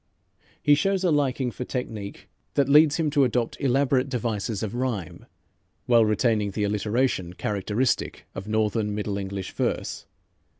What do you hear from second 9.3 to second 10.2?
verse.